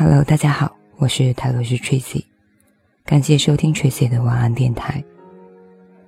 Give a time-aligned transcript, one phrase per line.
[0.00, 2.24] Hello，大家好，我是泰罗斯 Tracy，
[3.04, 5.02] 感谢收听 Tracy 的晚安电台。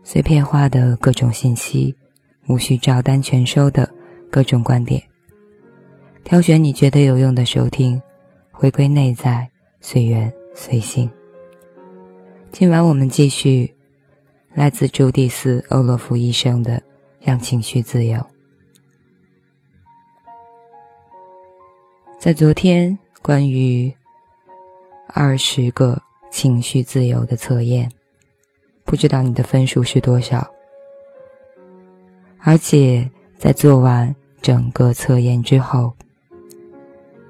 [0.04, 1.92] 碎片化的各种信息，
[2.46, 3.92] 无需照单全收的
[4.30, 5.02] 各种观点，
[6.22, 8.00] 挑选你觉得有用的收听，
[8.52, 11.10] 回归内在，随缘随性。
[12.52, 13.74] 今晚我们继续
[14.54, 16.76] 来自朱蒂斯·欧洛夫医生的
[17.18, 18.20] 《让情绪自由》。
[22.20, 22.96] 在昨天。
[23.22, 23.92] 关于
[25.08, 27.90] 二十个情绪自由的测验，
[28.84, 30.48] 不知道你的分数是多少？
[32.38, 35.92] 而且在做完整个测验之后，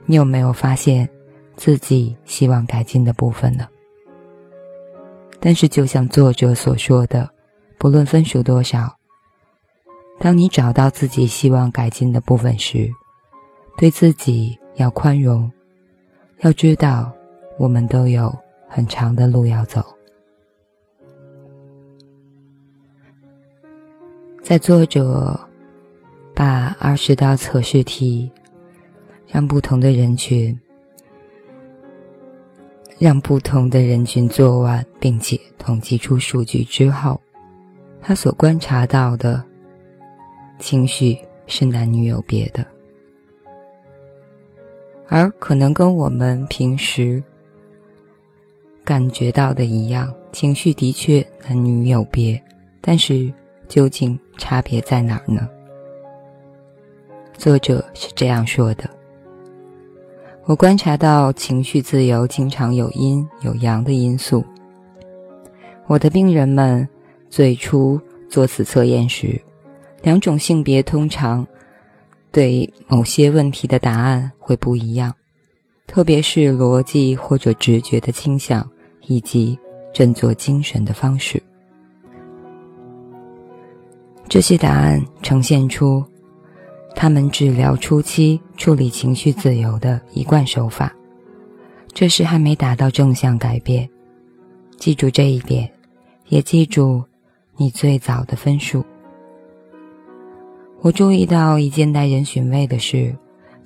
[0.07, 1.09] 你有没有发现
[1.57, 3.67] 自己希望改进的部分呢？
[5.41, 7.29] 但是，就像作者所说的，
[7.79, 8.97] 不论分数多少，
[10.21, 12.89] 当你找到自己希望改进的部分时，
[13.77, 15.51] 对自己要宽容。
[16.43, 17.13] 要知道，
[17.59, 18.35] 我们都有
[18.67, 19.85] 很长的路要走。
[24.43, 25.39] 在作者
[26.35, 28.31] 把二十道测试题
[29.27, 30.59] 让不同的人群
[32.99, 37.21] 让不同的人群做完，并且统计出数据之后，
[38.01, 39.45] 他所观察到的
[40.59, 42.67] 情绪是男女有别的。
[45.13, 47.21] 而可能跟我们平时
[48.85, 52.41] 感觉到的一样，情绪的确男女有别，
[52.81, 53.31] 但是
[53.67, 55.49] 究竟差别在哪儿呢？
[57.37, 58.89] 作者是这样说的
[60.47, 64.45] ：“我观察到情绪自由经常有阴有阳的因素。
[65.89, 66.89] 我的病人们
[67.29, 69.41] 最初做此测验时，
[70.03, 71.45] 两种性别通常。”
[72.33, 75.13] 对某些问题的答案会不一样，
[75.87, 78.69] 特别是逻辑或者直觉的倾向，
[79.07, 79.59] 以及
[79.93, 81.43] 振作精神的方式。
[84.29, 86.05] 这些答案呈现出
[86.95, 90.95] 他们治疗初期处理情绪自由的一贯手法，
[91.93, 93.89] 这是还没达到正向改变。
[94.79, 95.69] 记住这一点，
[96.29, 97.03] 也记住
[97.57, 98.85] 你最早的分数。
[100.83, 103.15] 我注意到一件耐人寻味的事，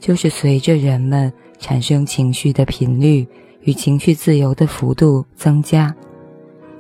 [0.01, 3.27] 就是随着人们产生情绪的频率
[3.61, 5.95] 与情绪自由的幅度增加，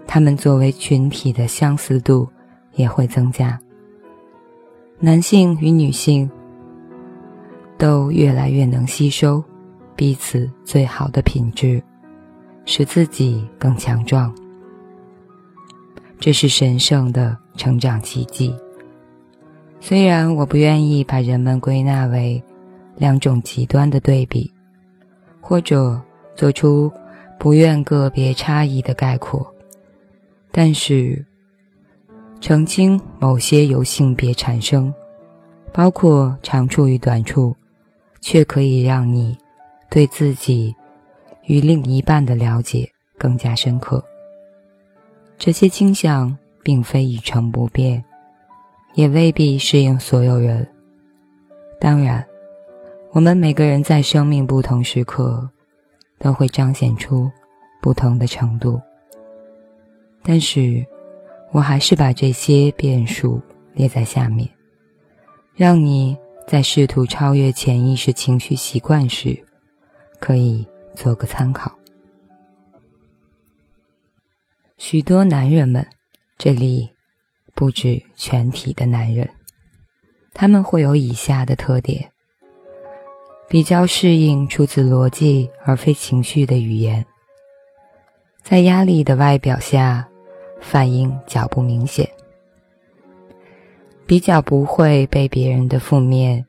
[0.08, 2.28] 他们作为群体的相似度
[2.74, 3.58] 也会增加。
[4.98, 6.28] 男性与女性
[7.78, 9.42] 都越来越能吸收
[9.94, 11.80] 彼此最好的品质，
[12.64, 14.34] 使自己更强壮。
[16.18, 18.52] 这是神圣的成长奇迹。
[19.86, 22.42] 虽然我不愿意把人们归纳为
[22.96, 24.50] 两种极端的对比，
[25.42, 26.00] 或者
[26.34, 26.90] 做出
[27.38, 29.46] 不愿个别差异的概括，
[30.50, 31.22] 但是
[32.40, 34.90] 澄清某些由性别产生，
[35.70, 37.54] 包括长处与短处，
[38.22, 39.36] 却可以让你
[39.90, 40.74] 对自己
[41.44, 44.02] 与另一半的了解更加深刻。
[45.36, 48.02] 这些倾向并非一成不变。
[48.94, 50.66] 也未必适应所有人。
[51.80, 52.24] 当然，
[53.10, 55.48] 我们每个人在生命不同时刻
[56.18, 57.30] 都会彰显出
[57.82, 58.80] 不同的程度。
[60.22, 60.84] 但是，
[61.50, 63.42] 我还是把这些变数
[63.74, 64.48] 列在下面，
[65.54, 66.16] 让你
[66.46, 69.36] 在试图超越潜意识情绪习惯时，
[70.18, 71.70] 可以做个参考。
[74.78, 75.86] 许多男人们，
[76.38, 76.93] 这里。
[77.54, 79.28] 不止全体的男人，
[80.32, 82.10] 他们会有以下的特点：
[83.48, 87.06] 比较适应出自逻辑而非情绪的语言，
[88.42, 90.08] 在压力的外表下
[90.60, 92.08] 反应较不明显，
[94.04, 96.44] 比较不会被别人的负面、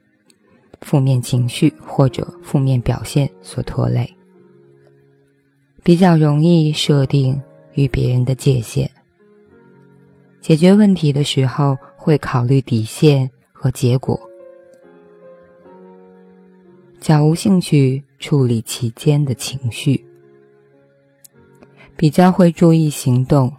[0.82, 4.12] 负面情绪或者负面表现所拖累，
[5.84, 7.40] 比较容易设定
[7.76, 8.90] 与别人的界限。
[10.46, 14.30] 解决问题的时候会考虑底线和结果，
[17.00, 20.06] 较无兴趣处理其间的情绪，
[21.98, 23.52] 比较会注意行动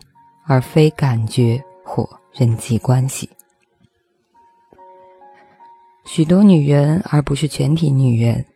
[0.47, 3.29] 而非感觉或人际关系。
[6.05, 8.47] 许多女人，而不是全体女人，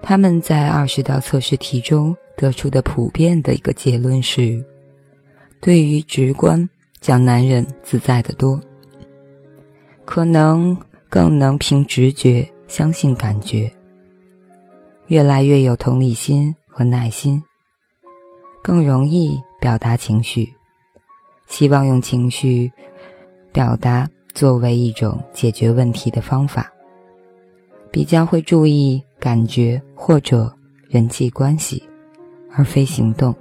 [0.00, 4.64] 她们在二十道测试题中得出的普遍的一个结论是：
[5.60, 6.66] 对于直观。
[7.04, 8.58] 讲男人自在的多，
[10.06, 10.74] 可能
[11.10, 13.70] 更能凭直觉相信感觉。
[15.08, 17.42] 越来越有同理心和耐心，
[18.62, 20.50] 更容易表达情绪，
[21.46, 22.72] 希望用情绪
[23.52, 26.72] 表达作为一种解决问题的方法，
[27.90, 30.50] 比较会注意感觉或者
[30.88, 31.86] 人际关系，
[32.50, 33.36] 而非行动。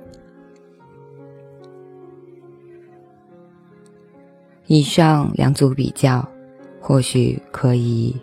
[4.68, 6.26] 以上两组比较，
[6.80, 8.16] 或许可以，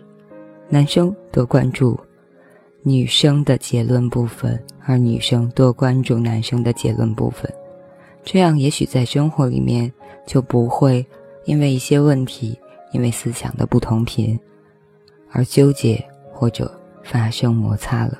[0.69, 1.99] 男生多关注
[2.81, 7.51] 女生的结论部分，而女生多关注男生的结论部分，
[8.23, 9.91] 这样也许在生活里面
[10.25, 11.05] 就不会
[11.45, 12.57] 因为一些问题，
[12.91, 14.37] 因为思想的不同频
[15.31, 16.03] 而纠结
[16.33, 16.71] 或者
[17.03, 18.17] 发生摩擦了。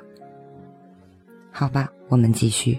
[1.51, 2.77] 好吧，我们继续。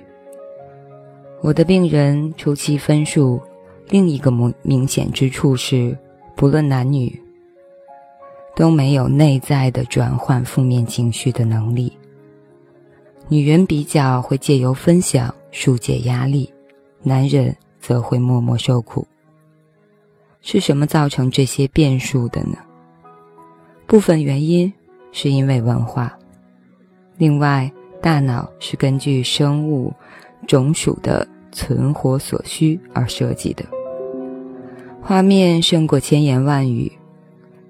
[1.41, 3.41] 我的病人初期分数。
[3.93, 5.95] 另一个明明显之处是，
[6.35, 7.21] 不论男女，
[8.57, 11.93] 都没有内在的转换负面情绪的能力。
[13.29, 16.51] 女人比较会借由分享疏解压力，
[17.03, 19.07] 男人则会默默受苦。
[20.41, 22.57] 是什么造成这些变数的呢？
[23.87, 24.73] 部分原因
[25.13, 26.19] 是因为文化，
[27.19, 29.93] 另外，大脑是根据生物
[30.47, 33.63] 种属的存活所需而设计的。
[35.05, 36.91] 画面胜过千言万语。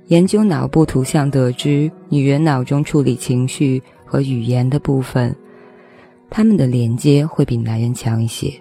[0.08, 5.34] 研究脑部图像得知，女人脑中处理情绪和语言的部分，
[6.28, 8.52] 他们的连接会比男人强一些。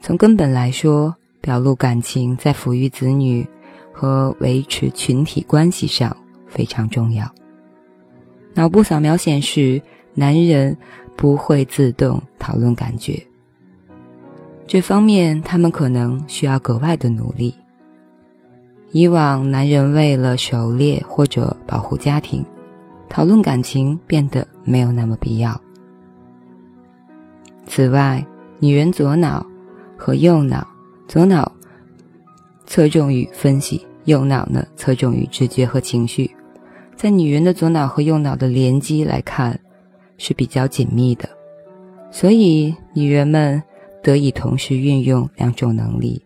[0.00, 3.46] 从根本来说，表露感情在抚育子女
[3.92, 6.14] 和维持群体关系上
[6.48, 7.32] 非常重要。
[8.52, 9.80] 脑部扫描显示，
[10.12, 10.76] 男人
[11.16, 13.24] 不会自动讨论感觉，
[14.66, 17.54] 这方面他们可能需要格外的努力。
[18.92, 22.44] 以往，男人为了狩猎或者保护家庭，
[23.08, 25.60] 讨论感情变得没有那么必要。
[27.66, 28.24] 此外，
[28.58, 29.44] 女人左脑
[29.96, 30.66] 和右脑，
[31.08, 31.50] 左脑
[32.64, 36.30] 侧重于分析，右脑呢侧重于直觉和情绪。
[36.94, 39.58] 在女人的左脑和右脑的连接来看，
[40.16, 41.28] 是比较紧密的，
[42.10, 43.62] 所以女人们
[44.02, 46.22] 得以同时运用两种能力。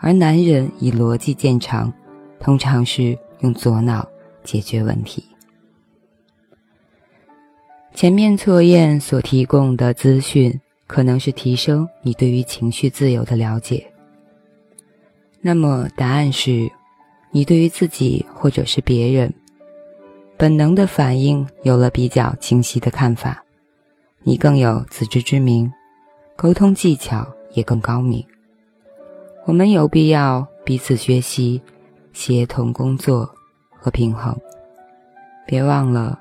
[0.00, 1.92] 而男人以逻辑见长，
[2.38, 4.08] 通常是用左脑
[4.42, 5.24] 解决问题。
[7.94, 13.86] 前面测验所提供的资讯可能是提升你对于情绪自由的了解。
[15.42, 16.70] 那么答案是，
[17.30, 19.32] 你对于自己或者是别人
[20.38, 23.44] 本能的反应有了比较清晰的看法，
[24.22, 25.70] 你更有自知之明，
[26.36, 28.24] 沟通技巧也更高明。
[29.46, 31.60] 我们有必要彼此学习、
[32.12, 33.28] 协同工作
[33.70, 34.38] 和平衡。
[35.46, 36.20] 别忘了，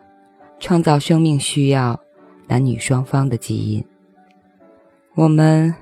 [0.59, 1.99] 创造生命需要
[2.47, 3.83] 男女双方的基因。
[5.15, 5.75] 我们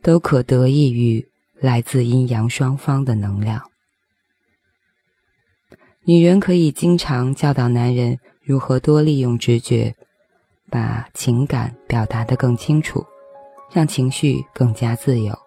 [0.00, 3.60] 都可得益于来自阴阳双方的能量。
[6.04, 9.94] 女人可以经常教导男人如何多利用直觉，
[10.70, 13.04] 把情感表达得更清楚，
[13.70, 15.38] 让情绪更加自由。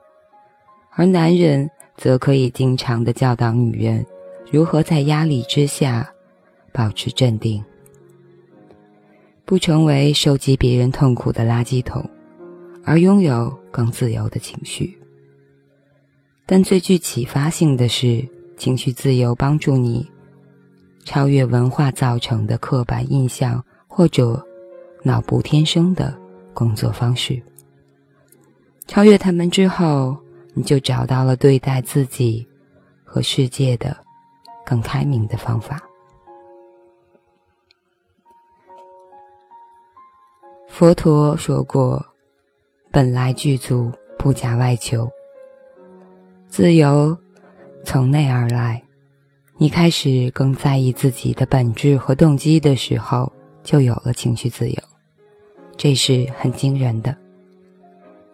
[0.94, 4.06] 而男人则可以经常的教导女人
[4.52, 6.12] 如何在压力之下
[6.74, 7.64] 保持镇定，
[9.46, 12.08] 不成为收集别人痛苦的垃圾桶，
[12.84, 14.98] 而拥有更自由的情绪。
[16.46, 20.06] 但最具启发性的是，情绪自由帮助你
[21.06, 24.46] 超越文化造成的刻板印象或者
[25.04, 26.14] 脑部天生的
[26.54, 27.42] 工作方式。
[28.88, 30.18] 超越他们之后。
[30.54, 32.48] 你就找到了对待自己
[33.04, 33.96] 和世界的
[34.66, 35.82] 更开明的方法。
[40.68, 42.04] 佛陀说过
[42.92, 45.10] ：“本来具足，不假外求。
[46.48, 47.18] 自由
[47.84, 48.82] 从内而来。
[49.58, 53.32] 你开始更在意自己的本质和动机的时候，
[53.62, 54.84] 就有了情绪自由。
[55.78, 57.16] 这是很惊人的。”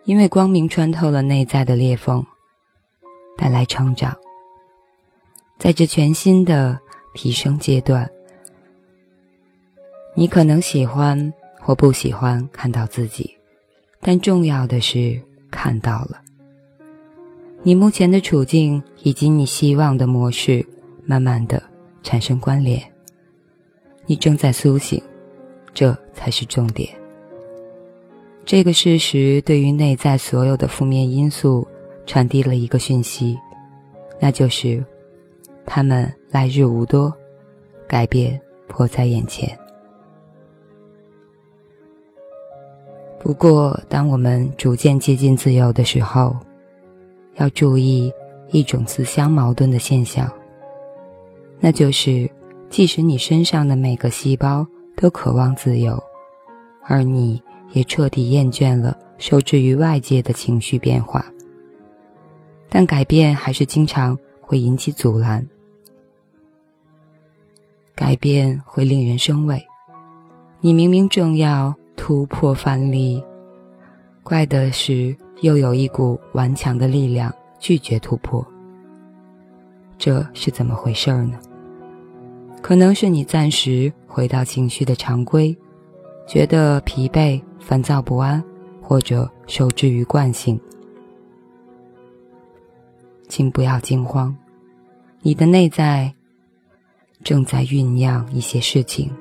[0.08, 2.26] 因为光明穿透了内在的裂缝，
[3.38, 4.16] 带来成长。
[5.60, 6.80] 在这全新的
[7.14, 8.10] 提升阶段，
[10.16, 13.38] 你可能喜欢或不喜欢看到自己，
[14.00, 15.22] 但重要的是
[15.52, 16.22] 看到了。
[17.62, 20.66] 你目前的处境以及你希望的模式，
[21.04, 21.62] 慢慢的
[22.02, 22.82] 产生关联。
[24.06, 25.04] 你正在苏醒，
[25.74, 26.98] 这才是重点。
[28.48, 31.68] 这个事实对于内在所有的负面因素
[32.06, 33.38] 传递了一个讯息，
[34.22, 34.82] 那就是，
[35.66, 37.13] 他们来日无多，
[37.89, 38.39] 改变
[38.70, 39.50] 迫在眼前。
[43.20, 46.34] 不过，当我们逐渐接近自由的时候，
[47.36, 48.10] 要注意
[48.51, 50.32] 一种自相矛盾的现象，
[51.60, 52.32] 那就是，
[52.70, 56.01] 即使你身上的每个细胞都渴望自由，
[56.86, 57.44] 而你
[57.74, 61.26] 也彻底厌倦了受制于外界的情绪变化，
[62.70, 65.48] 但改变还是经常会引起阻拦。
[67.96, 69.66] 改变会令人生畏，
[70.62, 71.76] 你明明正要。
[72.00, 73.22] 突破藩篱，
[74.22, 78.46] 怪的是又有一股顽强的力量拒绝突破。
[79.98, 81.40] 这是怎么回事儿呢？
[82.62, 85.58] 可能是你暂时回到情绪的常规，
[86.28, 88.44] 觉得疲惫、烦躁不安，
[88.82, 90.60] 或者受制于惯性。
[93.28, 94.36] 请不要惊慌，
[95.22, 96.14] 你的内在
[97.24, 99.12] 正在酝酿一些事情，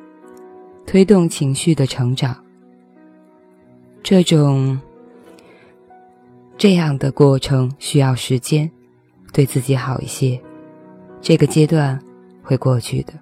[0.86, 2.36] 推动情绪的成长。
[4.02, 4.78] 这种
[6.56, 8.70] 这样的过程需要时间，
[9.32, 10.40] 对自己好一些。
[11.20, 12.00] 这个阶段
[12.42, 13.12] 会过去的。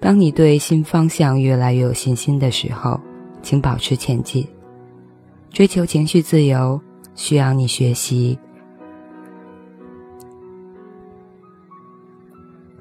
[0.00, 3.00] 当你对新方向越来越有信心的时候，
[3.42, 4.46] 请保持前进。
[5.50, 6.80] 追求情绪自由
[7.14, 8.38] 需要你学习。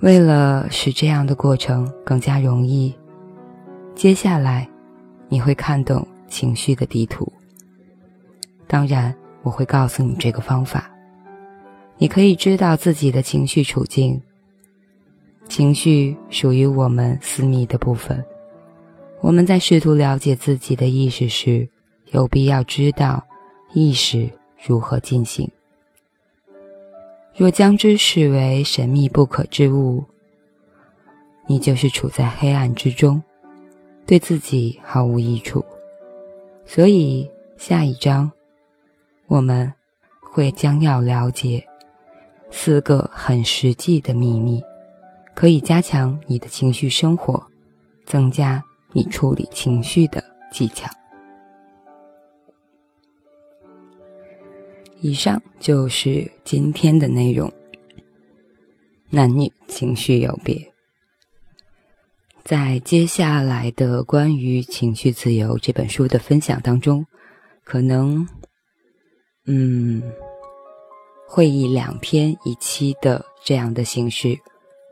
[0.01, 2.93] 为了使这样的过程更加容易，
[3.95, 4.69] 接下来
[5.29, 6.05] 你会看懂。
[6.29, 7.31] 情绪的地图。
[8.67, 10.91] 当然，我会告诉你这个方法。
[11.97, 14.21] 你可以知道自己的情绪处境。
[15.47, 18.21] 情绪属于我们私密的部分。
[19.21, 21.67] 我们在试图了解自己的意识时，
[22.11, 23.25] 有必要知道
[23.73, 24.29] 意识
[24.65, 25.49] 如何进行。
[27.35, 30.03] 若将之视为神秘不可之物，
[31.47, 33.21] 你就是处在黑暗之中，
[34.05, 35.63] 对自己毫无益处。
[36.65, 38.31] 所以，下一章
[39.27, 39.71] 我们
[40.21, 41.65] 会将要了解
[42.49, 44.63] 四个很实际的秘密，
[45.33, 47.45] 可以加强你的情绪生活，
[48.05, 48.63] 增加
[48.97, 50.89] 你处理情绪的技巧。
[55.01, 57.51] 以上就是今天的内容。
[59.11, 60.73] 男女情绪有别。
[62.43, 67.05] 在接下来的关于《情绪自由》这本书的分享当中，
[67.63, 68.27] 可能，
[69.45, 70.01] 嗯，
[71.27, 74.35] 会以两篇一期的这样的形式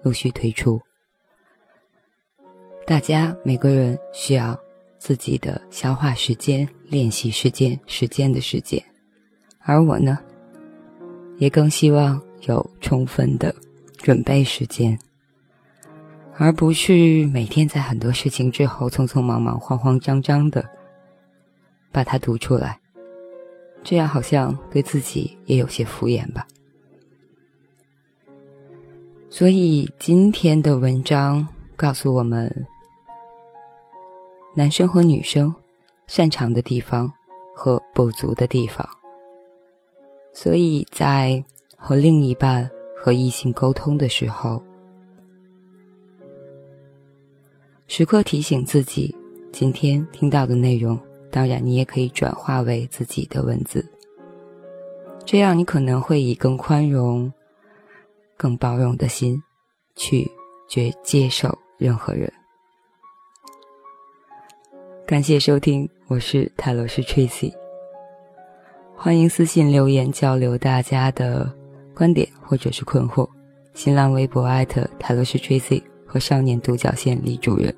[0.04, 0.80] 陆续推出。
[2.88, 4.56] 大家每个人需要
[5.00, 8.80] 自己的消化时间、练习时间、时间的时间，
[9.60, 10.20] 而我呢，
[11.38, 13.54] 也更希望有充分的
[13.98, 14.98] 准备时间。
[16.38, 20.64] 而不是每天在很多事情之后匆匆忙忙、慌慌张张的
[21.92, 22.80] 把它读出来，
[23.84, 26.46] 这样好像对自己也有些敷衍吧。
[29.28, 32.68] 所以今天的文章告诉我们，
[34.58, 35.54] 男生和女生
[36.08, 37.12] 擅长的地方
[37.54, 38.88] 和不足的地方。
[40.34, 41.44] 所以在
[41.76, 44.64] 和另一半和异性沟通的时候。
[47.88, 49.16] 时刻提醒自己，
[49.52, 50.98] 今天听到的内容，
[51.30, 53.86] 当然你也可以转化为自己的文字。
[55.26, 57.32] 这样，你可能会以更宽容、
[58.38, 59.42] 更包容的心，
[59.96, 60.32] 去
[60.68, 62.32] 接接受任何人。
[65.08, 67.54] 感谢收听，我是泰罗斯 Tracy，
[68.96, 71.54] 欢迎私信留言交流大家的
[71.94, 73.30] 观点或者是困惑。
[73.76, 75.84] 新浪微博艾特泰罗斯 Tracy。
[76.08, 77.76] 和少年独角仙李主任，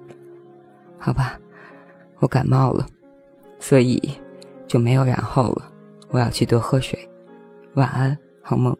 [0.99, 1.39] 好吧，
[2.19, 2.85] 我感冒了，
[3.57, 3.99] 所以
[4.67, 5.71] 就没有然后了。
[6.09, 6.99] 我要去多喝水，
[7.73, 8.77] 晚安，好梦。